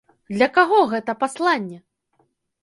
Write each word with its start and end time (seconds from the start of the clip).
Для 0.35 0.47
каго 0.55 0.79
гэтае 0.93 1.15
пасланне? 1.21 1.79